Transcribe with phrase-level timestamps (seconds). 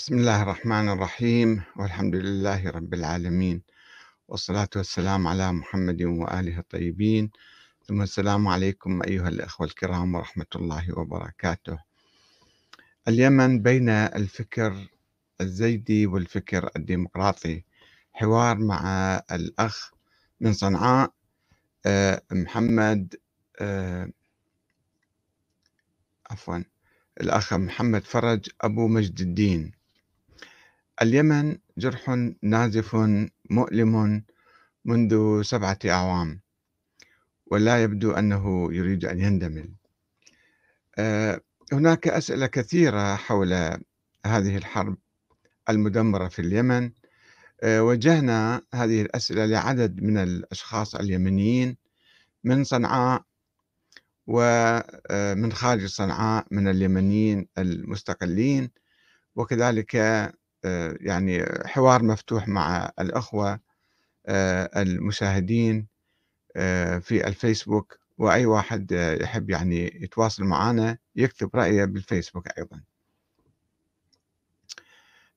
[0.00, 3.62] بسم الله الرحمن الرحيم والحمد لله رب العالمين
[4.28, 7.30] والصلاة والسلام على محمد وآله الطيبين
[7.84, 11.78] ثم السلام عليكم أيها الأخوة الكرام ورحمة الله وبركاته.
[13.08, 14.88] اليمن بين الفكر
[15.40, 17.64] الزيدي والفكر الديمقراطي.
[18.12, 18.82] حوار مع
[19.32, 19.90] الأخ
[20.40, 21.12] من صنعاء
[21.86, 23.14] آه، محمد
[23.60, 24.10] آه،
[26.30, 26.58] عفوا
[27.20, 29.79] الأخ محمد فرج أبو مجد الدين.
[31.02, 32.96] اليمن جرح نازف
[33.50, 34.24] مؤلم
[34.84, 36.40] منذ سبعة أعوام
[37.46, 39.70] ولا يبدو أنه يريد أن يندمل
[40.98, 41.40] آه،
[41.72, 43.52] هناك أسئلة كثيرة حول
[44.26, 44.96] هذه الحرب
[45.70, 46.90] المدمرة في اليمن.
[47.62, 51.76] آه، وجهنا هذه الأسئلة لعدد من الأشخاص اليمنيين
[52.44, 53.24] من صنعاء
[54.26, 58.70] ومن آه، خارج صنعاء من اليمنيين المستقلين
[59.36, 59.96] وكذلك
[61.00, 63.60] يعني حوار مفتوح مع الأخوة
[64.26, 65.86] آه، المشاهدين
[66.56, 72.82] آه، في الفيسبوك وأي واحد يحب يعني يتواصل معنا يكتب رأيه بالفيسبوك أيضا.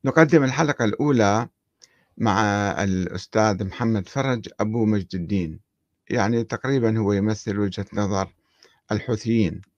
[0.05, 1.47] نقدم الحلقة الأولى
[2.17, 2.41] مع
[2.83, 5.59] الأستاذ محمد فرج أبو مجد الدين.
[6.09, 8.33] يعني تقريبا هو يمثل وجهة نظر
[8.91, 9.53] الحوثيين.
[9.53, 9.72] آه،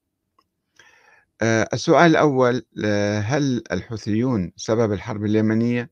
[1.44, 5.92] السؤال الأول آه، هل الحوثيون سبب الحرب اليمنية؟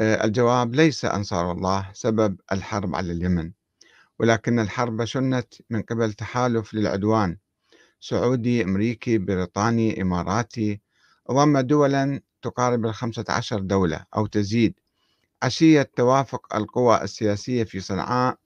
[0.00, 3.52] آه، الجواب ليس أنصار الله سبب الحرب على اليمن.
[4.18, 7.36] ولكن الحرب شنت من قبل تحالف للعدوان
[8.00, 10.80] سعودي أمريكي بريطاني إماراتي.
[11.30, 14.74] ضم دولا تقارب الخمسة عشر دولة أو تزيد.
[15.42, 18.36] عشية توافق القوى السياسية في صنعاء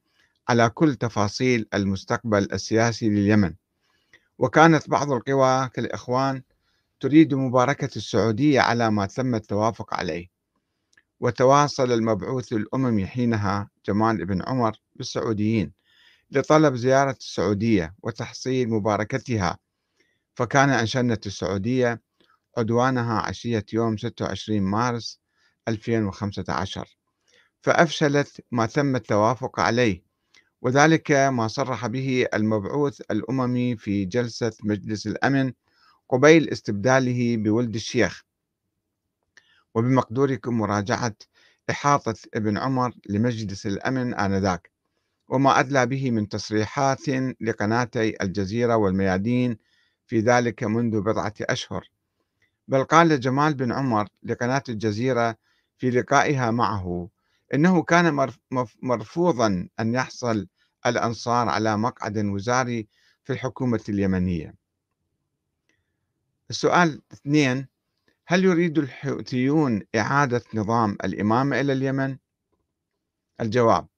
[0.49, 3.55] على كل تفاصيل المستقبل السياسي لليمن.
[4.41, 6.43] وكانت بعض القوى كالإخوان
[7.01, 10.29] تريد مباركة السعودية على ما تم التوافق عليه.
[11.21, 15.73] وتواصل المبعوث الأممي حينها جمال بن عمر بالسعوديين
[16.31, 19.59] لطلب زيارة السعودية وتحصيل مباركتها
[20.35, 22.03] فكان أنشنت السعودية
[22.59, 25.21] عدوانها عشية يوم 26 مارس
[25.69, 26.97] 2015
[27.63, 30.10] فأفشلت ما تم التوافق عليه.
[30.63, 35.53] وذلك ما صرح به المبعوث الأممي في جلسة مجلس الأمن
[36.09, 38.25] قبيل استبداله بولد الشيخ.
[39.75, 41.15] وبمقدوركم مراجعة
[41.71, 44.71] إحاطة ابن عمر لمجلس الأمن آنذاك.
[45.29, 47.09] وما أدلى به من تصريحات
[47.41, 49.57] لقناتي الجزيرة والميادين
[50.07, 51.91] في ذلك منذ بضعة أشهر.
[52.69, 55.37] بل قال جمال بن عمر لقناة الجزيرة
[55.79, 57.09] في لقائها معه
[57.55, 58.31] إنه كان
[58.83, 60.47] مرفوضا أن يحصل
[60.87, 62.89] الأنصار على مقعد وزاري
[63.25, 64.55] في الحكومة اليمنية.
[66.51, 67.67] السؤال اثنين
[68.27, 72.17] هل يريد الحوثيون إعادة نظام الإمامة إلى اليمن؟
[73.41, 73.89] الجواب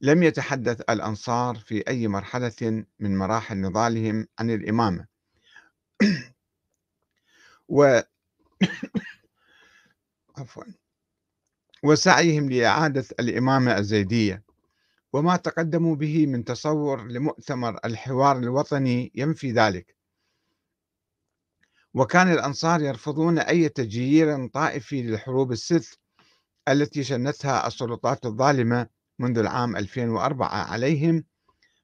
[0.00, 5.06] لم يتحدث الأنصار في أي مرحلة من مراحل نضالهم عن الإمامة.
[7.68, 8.00] و
[10.38, 10.85] عفوا.
[11.86, 14.42] وسعيهم لإعادة الإمامة الزيدية.
[15.12, 19.96] وما تقدموا به من تصور لمؤتمر الحوار الوطني ينفي ذلك.
[21.94, 25.98] وكان الأنصار يرفضون أي تجيير طائفي للحروب الست
[26.68, 28.86] التي شنتها السلطات الظالمة
[29.18, 31.24] منذ العام 2004 عليهم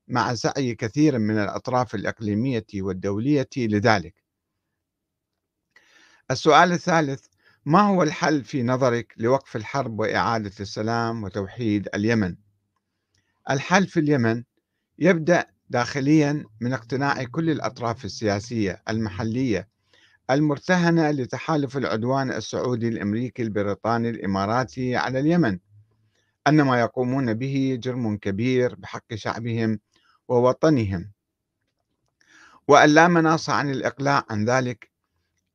[0.08, 4.14] مع سعي كثير من الأطراف الإقليمية والدولية لذلك.
[6.30, 7.26] السؤال الثالث
[7.64, 12.36] ما هو الحل في نظرك لوقف الحرب وإعادة السلام وتوحيد اليمن؟
[13.50, 14.44] الحل في اليمن
[14.98, 19.68] يبدأ داخليا من اقتناع كل الأطراف السياسية المحلية
[20.30, 25.58] المرتهنة لتحالف العدوان السعودي الأمريكي البريطاني الإماراتي على اليمن
[26.46, 29.80] أن ما يقومون به جرم كبير بحق شعبهم
[30.28, 31.10] ووطنهم
[32.68, 34.90] وأن لا مناص عن الإقلاع عن ذلك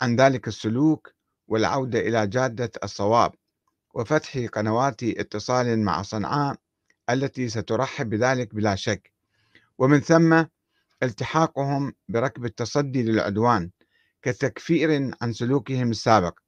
[0.01, 1.16] عن ذلك السلوك
[1.47, 3.31] والعودة إلى جادة الصواب
[3.93, 6.57] وفتح قنوات اتصال مع صنعاء
[7.09, 9.11] التي سترحب بذلك بلا شك.
[9.77, 10.43] ومن ثم
[11.03, 13.69] التحاقهم بركب التصدي للعدوان
[14.21, 16.39] كتكفير عن سلوكهم السابق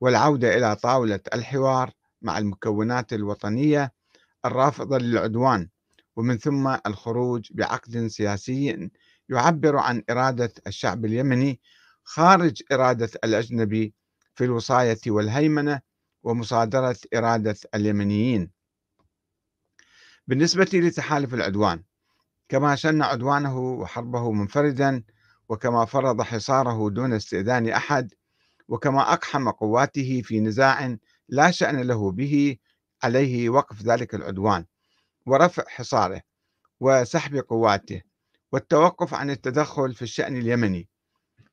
[0.00, 1.90] والعودة إلى طاولة الحوار
[2.22, 3.92] مع المكونات الوطنية
[4.44, 5.68] الرافضة للعدوان.
[6.16, 8.90] ومن ثم الخروج بعقد سياسي
[9.28, 11.60] يعبر عن إرادة الشعب اليمني
[12.04, 13.94] خارج إرادة الأجنبي
[14.38, 15.80] في الوصاية والهيمنة
[16.22, 18.50] ومصادرة إرادة اليمنيين.
[20.26, 21.82] بالنسبة لتحالف العدوان
[22.48, 25.02] كما شن عدوانه وحربه منفردا
[25.48, 28.14] وكما فرض حصاره دون استئذان أحد
[28.68, 30.96] وكما أقحم قواته في نزاع
[31.28, 32.56] لا شأن له به
[33.02, 34.64] عليه وقف ذلك العدوان
[35.26, 36.22] ورفع حصاره
[36.80, 38.02] وسحب قواته
[38.52, 40.88] والتوقف عن التدخل في الشأن اليمني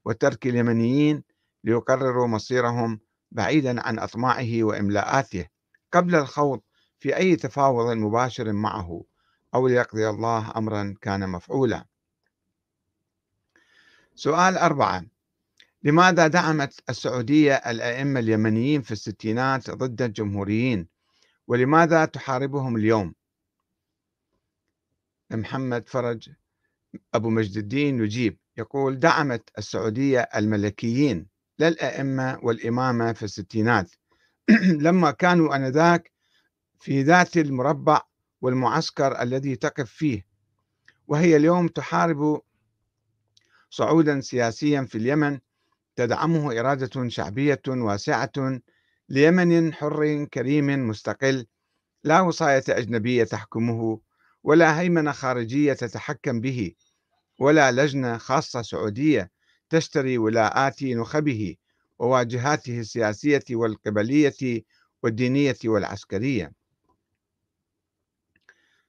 [0.05, 1.23] وترك اليمنيين
[1.65, 2.99] ليقرروا مصيرهم
[3.31, 5.47] بعيدا عن أطماعه وإملاءاته
[5.91, 6.61] قبل الخوض
[6.99, 9.03] في أي تفاوض مباشر معه
[9.55, 11.85] أو ليقضي الله أمرا كان مفعولا.
[14.15, 15.05] سؤال أربعة.
[15.83, 20.87] لماذا دعمت السعودية الأئمة اليمنيين في الستينات ضد الجمهوريين؟
[21.47, 23.15] ولماذا تحاربهم اليوم؟
[25.31, 26.29] محمد فرج
[27.13, 33.91] أبو مجد الدين يجيب يقول دعمت السعودية الملكيين للأئمة والإمامة في الستينات.
[34.85, 36.11] لما كانوا أنذاك
[36.79, 38.01] في ذات المربع
[38.41, 40.25] والمعسكر الذي تقف فيه
[41.07, 42.41] وهي اليوم تحارب
[43.69, 45.39] صعودا سياسيا في اليمن
[45.95, 48.61] تدعمه إرادة شعبية واسعة
[49.09, 51.45] ليمن حر كريم مستقل
[52.03, 53.99] لا وصاية أجنبية تحكمه
[54.43, 56.73] ولا هيمنة خارجية تتحكم به
[57.39, 59.31] ولا لجنة خاصة سعودية
[59.75, 61.55] تشتري ولاءات نخبه
[61.99, 64.63] وواجهاته السياسية والقبلية
[65.03, 66.51] والدينية والعسكرية.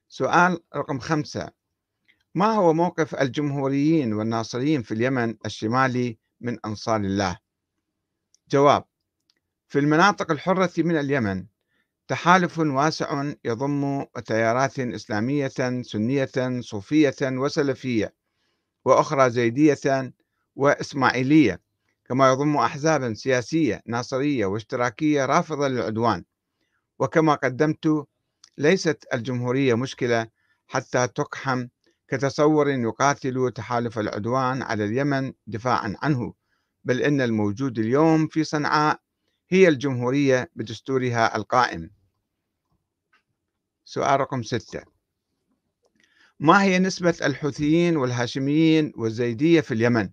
[0.09, 1.50] سؤال رقم خمسة.
[2.35, 7.38] ما هو موقف الجمهوريين والناصريين في اليمن الشمالي من أنصار الله؟
[8.50, 8.85] جواب
[9.69, 11.47] في المناطق الحرة من اليمن
[12.09, 18.15] تحالف واسع يضم تيارات إسلامية سنية صوفية وسلفية
[18.85, 20.12] وأخرى زيدية
[20.56, 21.61] وإسماعيلية
[22.05, 26.25] كما يضم أحزابا سياسية ناصرية واشتراكية رافضة للعدوان.
[26.99, 28.06] وكما قدمت
[28.58, 30.29] ليست الجمهورية مشكلة
[30.67, 31.67] حتى تقحم
[32.08, 36.35] كتصور يقاتل تحالف العدوان على اليمن دفاعا عنه
[36.85, 39.00] بل إن الموجود اليوم في صنعاء
[39.50, 41.91] هي الجمهورية بدستورها القائم.
[43.85, 44.82] سؤال رقم ستة.
[46.41, 50.11] ما هي نسبة الحوثيين والهاشميين والزيدية في اليمن؟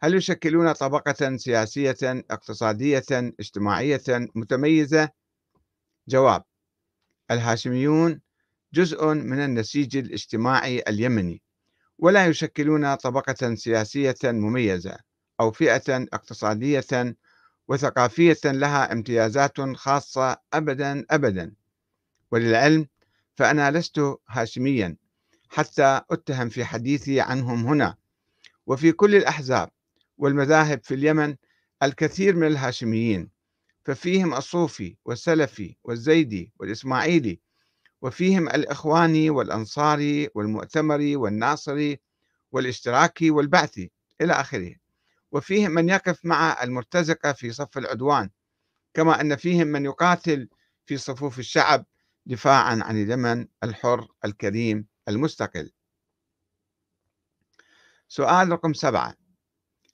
[0.00, 4.02] هل يشكلون طبقة سياسية اقتصادية اجتماعية
[4.34, 5.08] متميزة؟
[6.08, 6.44] جواب
[7.30, 8.20] الهاشميون
[8.74, 11.42] جزء من النسيج الاجتماعي اليمني
[11.98, 14.96] ولا يشكلون طبقة سياسية مميزة
[15.40, 17.16] أو فئة اقتصادية
[17.68, 21.52] وثقافية لها امتيازات خاصة أبدا أبدا
[22.30, 22.86] وللعلم
[23.34, 24.96] فأنا لست هاشميا
[25.48, 27.96] حتى أتهم في حديثي عنهم هنا
[28.66, 29.70] وفي كل الأحزاب
[30.18, 31.36] والمذاهب في اليمن
[31.82, 33.30] الكثير من الهاشميين
[33.84, 37.40] ففيهم الصوفي والسلفي والزيدي والإسماعيلي
[38.02, 42.00] وفيهم الإخواني والأنصاري والمؤتمري والناصري
[42.52, 44.74] والإشتراكي والبعثي إلى آخره.
[45.32, 48.30] وفيهم من يقف مع المرتزقة في صف العدوان
[48.94, 50.48] كما أن فيهم من يقاتل
[50.86, 51.86] في صفوف الشعب
[52.26, 55.70] دفاعا عن اليمن الحر الكريم المستقل.
[58.08, 59.14] سؤال رقم سبعة.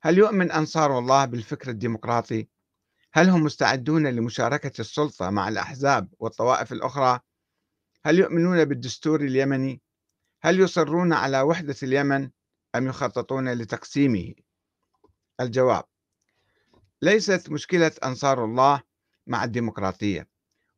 [0.05, 2.49] هل يؤمن أنصار الله بالفكر الديمقراطي؟
[3.13, 7.21] هل هم مستعدون لمشاركة السلطة مع الأحزاب والطوائف الأخرى؟
[8.07, 9.83] هل يؤمنون بالدستور اليمني؟
[10.43, 12.31] هل يصرون على وحدة اليمن
[12.75, 14.35] أم يخططون لتقسيمه؟
[15.41, 15.85] الجواب
[17.03, 18.83] ليست مشكلة أنصار الله
[19.27, 20.29] مع الديمقراطية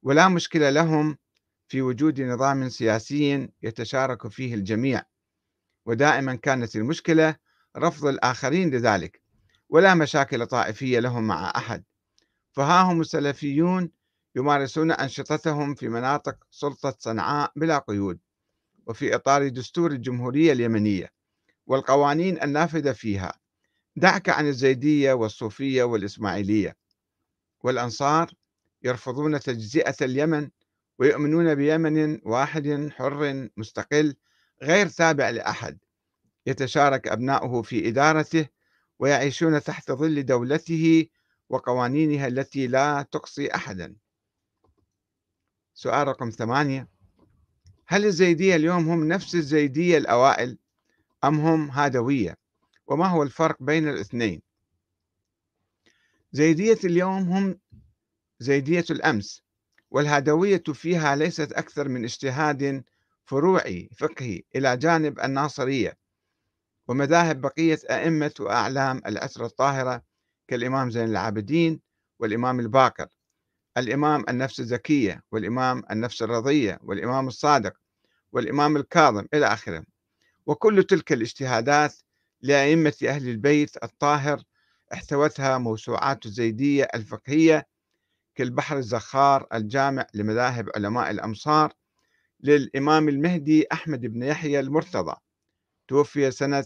[0.02, 1.18] ولا مشكلة لهم
[1.68, 5.02] في وجود نظام سياسي يتشارك فيه الجميع
[5.86, 7.36] ودائما كانت المشكلة
[7.78, 9.22] رفض الآخرين لذلك
[9.68, 11.84] ولا مشاكل طائفية لهم مع أحد.
[12.52, 13.90] فها هم السلفيون
[14.36, 18.18] يمارسون أنشطتهم في مناطق سلطة صنعاء بلا قيود
[18.86, 21.12] وفي إطار دستور الجمهورية اليمنية
[21.66, 23.32] والقوانين النافذة فيها.
[23.96, 26.76] دعك عن الزيدية والصوفية والإسماعيلية.
[27.60, 28.30] والأنصار
[28.82, 30.50] يرفضون تجزئة اليمن
[30.98, 34.16] ويؤمنون بيمن واحد حر مستقل
[34.62, 35.78] غير تابع لأحد
[36.46, 38.48] يتشارك أبناؤه في إدارته
[38.98, 41.06] ويعيشون تحت ظل دولته
[41.48, 43.96] وقوانينها التي لا تقصي أحدا.
[45.74, 46.88] سؤال رقم ثمانية.
[47.86, 50.58] هل الزيدية اليوم هم نفس الزيدية الأوائل
[51.24, 52.36] أم هم هادوية
[52.86, 54.42] وما هو الفرق بين الاثنين؟
[56.32, 57.60] زيدية اليوم هم
[58.38, 59.42] زيدية الأمس
[59.90, 62.84] والهادوية فيها ليست أكثر من اجتهاد
[63.24, 65.98] فروعي فقهي إلى جانب الناصرية.
[66.88, 70.02] ومذاهب بقية أئمة وأعلام العصر الطاهرة
[70.48, 71.80] كالإمام زين العابدين
[72.18, 73.06] والإمام الباقر.
[73.78, 77.76] الإمام النفس الزكية والإمام النفس الرضية والإمام الصادق
[78.32, 79.84] والإمام الكاظم إلى آخره.
[80.46, 81.94] وكل تلك الاجتهادات
[82.42, 84.42] لأئمة أهل البيت الطاهر
[84.92, 87.66] احتوتها موسوعات الزيدية الفقهية
[88.34, 91.72] كالبحر الزخار الجامع لمذاهب علماء الأمصار
[92.40, 95.16] للإمام المهدي أحمد بن يحيى المرتضى.
[95.88, 96.64] توفي سنة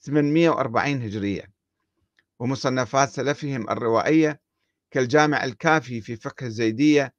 [0.00, 1.52] 840 هجرية.
[2.38, 4.40] ومصنفات سلفهم الروائية
[4.90, 7.14] كالجامع الكافي في فقه الزيدية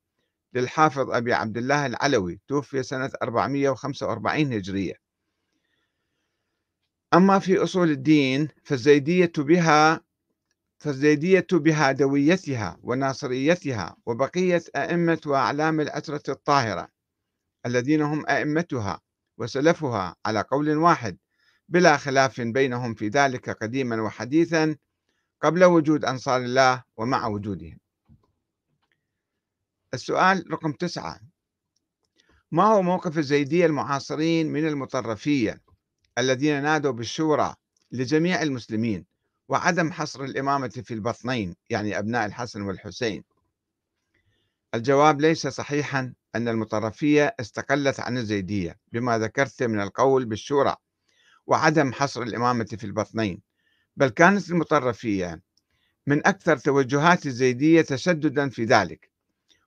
[0.54, 4.94] للحافظ أبي عبد الله العلوي توفي سنة 445 هجرية.
[7.14, 10.02] أما في أصول الدين فالزيدية بها
[10.78, 16.88] فالزيدية بهادويتها وناصريتها وبقية أئمة وأعلام العترة الطاهرة
[17.66, 19.02] الذين هم أئمتها
[19.38, 21.18] وسلفها على قول واحد.
[21.70, 24.76] بلا خلاف بينهم في ذلك قديما وحديثا
[25.42, 27.78] قبل وجود أنصار الله ومع وجودهم.
[29.94, 31.20] السؤال رقم تسعة.
[32.52, 35.62] ما هو موقف الزيدية المعاصرين من المطرفية
[36.18, 37.56] الذين نادوا بالشورى
[37.92, 39.06] لجميع المسلمين
[39.50, 43.24] وعدم حصر الإمامة في البطنين يعني أبناء الحسن والحسين؟
[44.76, 50.76] الجواب ليس صحيحا أن المطرفية استقلت عن الزيدية بما ذكرت من القول بالشورى.
[51.50, 53.42] وعدم حصر الإمامة في البطنين
[53.98, 55.42] بل كانت المطرفية
[56.08, 59.12] من أكثر توجهات الزيدية تشددا في ذلك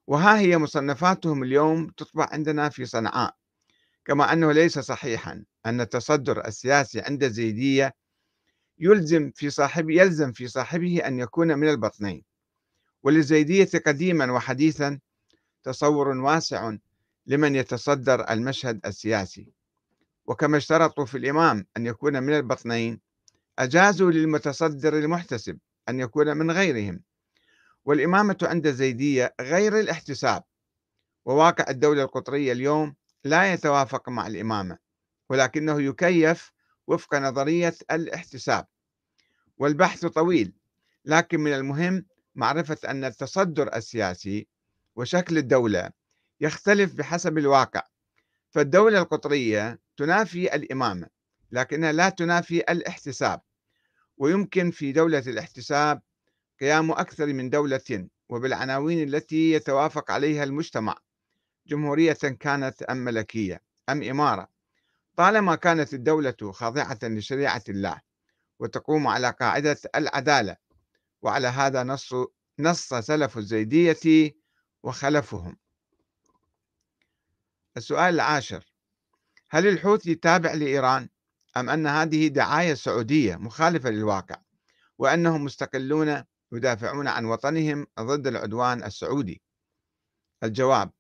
[0.07, 3.37] وها هي مصنفاتهم اليوم تطبع عندنا في صنعاء.
[4.05, 7.95] كما أنه ليس صحيحا أن التصدر السياسي عند الزيدية
[8.79, 12.25] يلزم في صاحبه يلزم في صاحبه أن يكون من البطنين.
[13.03, 14.99] وللزيدية قديما وحديثا
[15.63, 16.77] تصور واسع
[17.27, 19.53] لمن يتصدر المشهد السياسي.
[20.33, 23.01] وكما اشترطوا في الإمام أن يكون من البطنين
[23.59, 25.59] أجازوا للمتصدر المحتسب
[25.89, 27.01] أن يكون من غيرهم.
[27.85, 30.43] والإمامة عند الزيدية غير الاحتساب.
[31.25, 34.79] وواقع الدولة القطرية اليوم لا يتوافق مع الإمامة
[35.31, 36.53] ولكنه يكيف
[36.87, 38.67] وفق نظرية الاحتساب.
[39.59, 40.53] والبحث طويل
[41.05, 44.49] لكن من المهم معرفة أن التصدر السياسي
[44.97, 45.91] وشكل الدولة
[46.41, 47.83] يختلف بحسب الواقع.
[48.51, 51.07] فالدولة القطرية تنافي الإمامة
[51.53, 53.41] لكنها لا تنافي الاحتساب.
[54.17, 56.03] ويمكن في دولة الاحتساب
[56.61, 60.97] قيام أكثر من دولة وبالعناوين التي يتوافق عليها المجتمع
[61.67, 64.49] جمهورية كانت أم ملكية أم إمارة.
[65.17, 68.01] طالما كانت الدولة خاضعة لشريعة الله
[68.59, 70.57] وتقوم على قاعدة العدالة
[71.23, 72.15] وعلى هذا نص
[72.59, 74.35] نص سلف الزيدية
[74.83, 75.57] وخلفهم.
[77.77, 78.72] السؤال العاشر
[79.55, 81.09] هل الحوثي تابع لإيران
[81.57, 84.37] أم أن هذه دعاية سعودية مخالفة للواقع
[84.99, 89.43] وأنهم مستقلون يدافعون عن وطنهم ضد العدوان السعودي؟
[90.43, 90.91] الجواب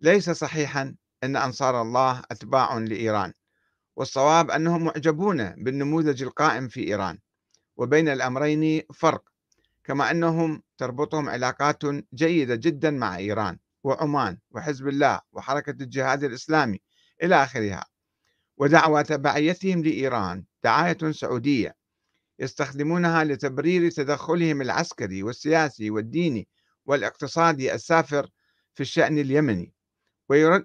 [0.00, 3.32] ليس صحيحا أن أنصار الله أتباع لإيران
[3.96, 7.18] والصواب أنهم معجبون بالنموذج القائم في إيران
[7.76, 9.22] وبين الأمرين فرق
[9.84, 11.82] كما أنهم تربطهم علاقات
[12.14, 16.85] جيدة جدا مع إيران وعمان وحزب الله وحركة الجهاد الإسلامي
[17.22, 17.86] إلى آخرها.
[18.56, 21.76] ودعوى تبعيتهم لإيران دعاية سعودية
[22.38, 26.48] يستخدمونها لتبرير تدخلهم العسكري والسياسي والديني
[26.86, 28.30] والاقتصادي السافر
[28.74, 29.72] في الشأن اليمني.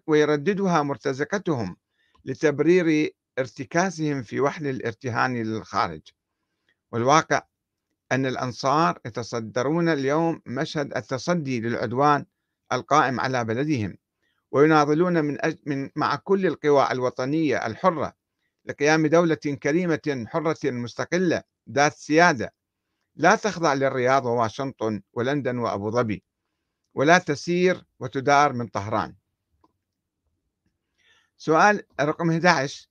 [0.08, 1.78] ويرددها مرتزقتهم
[2.26, 6.02] لتبرير ارتكاسهم في وحل الارتهان للخارج.
[6.92, 7.42] والواقع
[8.12, 12.26] أن الأنصار يتصدرون اليوم مشهد التصدي للعدوان
[12.74, 13.98] القائم على بلدهم.
[14.52, 15.58] ويناضلون من, أج...
[15.66, 18.14] من مع كل القوى الوطنية الحرة
[18.66, 22.54] لقيام دولة كريمة حرة مستقلة ذات سيادة.
[23.16, 26.24] لا تخضع للرياض وواشنطن ولندن وأبو ظبي
[26.94, 29.16] ولا تسير وتدار من طهران.
[31.38, 32.88] سؤال رقم 11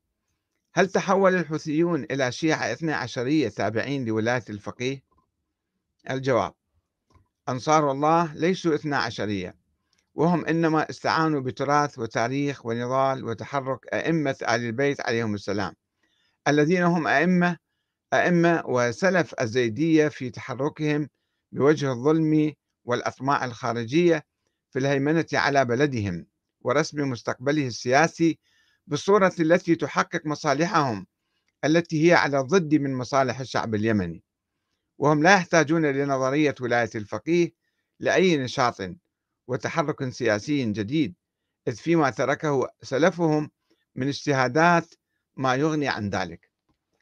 [0.74, 5.04] هل تحول الحوثيون إلى شيعة اثنى عشرية تابعين لولاية الفقيه؟
[6.10, 6.54] الجواب
[7.48, 9.59] أنصار الله ليسوا اثنى عشرية.
[10.14, 15.74] وهم إنما استعانوا بتراث وتاريخ ونضال وتحرك أئمة آل البيت عليهم السلام.
[16.48, 17.56] الذين هم أئمة
[18.14, 21.08] أئمة وسلف الزيدية في تحركهم
[21.52, 22.52] بوجه الظلم
[22.84, 24.24] والأطماع الخارجية
[24.70, 26.26] في الهيمنة على بلدهم
[26.60, 28.38] ورسم مستقبله السياسي
[28.86, 31.06] بالصورة التي تحقق مصالحهم
[31.64, 34.22] التي هي على الضد من مصالح الشعب اليمني.
[34.98, 37.52] وهم لا يحتاجون لنظرية ولاية الفقيه
[38.00, 38.80] لأي نشاط
[39.50, 41.14] وتحرك سياسي جديد
[41.68, 43.50] إذ فيما تركه سلفهم
[43.94, 44.94] من اجتهادات
[45.36, 46.50] ما يغني عن ذلك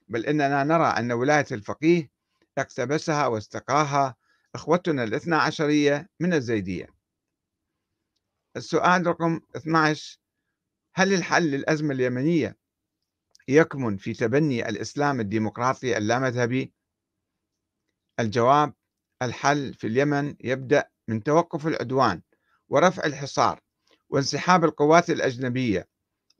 [0.08, 2.10] بل إننا نرى أن ولاية الفقيه
[2.58, 4.16] اقتبسها واستقاها
[4.54, 6.86] إخوتنا الاثنى عشرية من الزيدية
[8.56, 10.18] السؤال رقم 12
[10.94, 12.56] هل الحل للأزمة اليمنية
[13.48, 16.72] يكمن في تبني الإسلام الديمقراطي اللامذهبي؟
[18.20, 18.74] الجواب
[19.22, 22.22] الحل في اليمن يبدأ من توقف العدوان
[22.68, 23.60] ورفع الحصار
[24.08, 25.88] وانسحاب القوات الأجنبية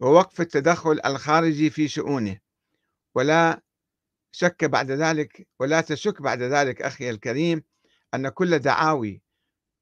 [0.00, 2.38] ووقف التدخل الخارجي في شؤونه.
[3.14, 3.62] ولا
[4.32, 7.62] شك بعد ذلك ولا تشك بعد ذلك أخي الكريم
[8.14, 9.23] أن كل دعاوي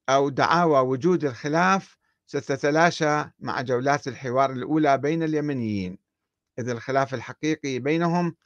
[0.09, 5.99] أو دعاوى وجود الخلاف ستتلاشى مع جولات الحوار الأولى بين اليمنيين.
[6.59, 8.37] إذ الخلاف الحقيقي بينهم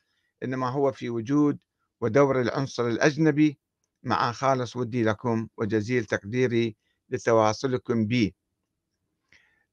[0.42, 1.59] إنما هو في وجود
[2.00, 3.59] ودور العنصر الأجنبي.
[4.02, 6.76] مع خالص ودي لكم وجزيل تقديري
[7.11, 8.35] لتواصلكم بي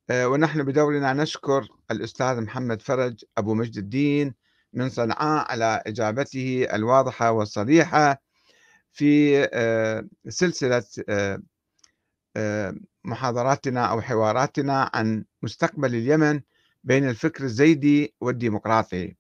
[0.10, 4.34] آه، ونحن بدورنا نشكر الأستاذ محمد فرج أبو مجد الدين
[4.74, 8.22] من صنعاء على إجابته الواضحة والصريحة
[8.92, 10.84] في آه، سلسلة
[12.36, 16.42] آه، محاضراتنا أو حواراتنا عن مستقبل اليمن
[16.84, 19.16] بين الفكر الزيدي والديمقراطي.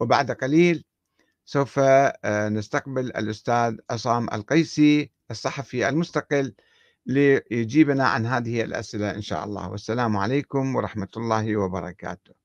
[0.00, 0.84] وبعد قليل
[1.44, 1.80] سوف
[2.26, 6.54] نستقبل الأستاذ عصام القيسي الصحفي المستقل
[7.10, 9.70] ليجيبنا عن هذه الأسئلة إن شاء الله.
[9.70, 12.39] والسلام عليكم ورحمة الله وبركاته.